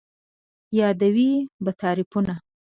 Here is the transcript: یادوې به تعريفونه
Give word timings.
یادوې 0.79 1.31
به 1.63 1.71
تعريفونه 1.81 2.35